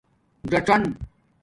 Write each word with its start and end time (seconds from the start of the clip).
ثڅان 0.51 0.83